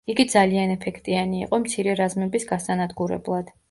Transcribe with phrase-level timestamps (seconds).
[0.11, 3.59] იგი ძალიან ეფექტიანი იყო მცირე რაზმების გასანადგურებლად.